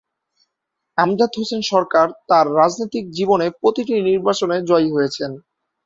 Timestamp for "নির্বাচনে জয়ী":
4.01-4.89